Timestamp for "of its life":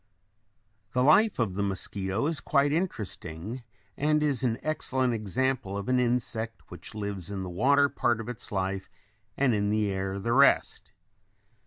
8.19-8.89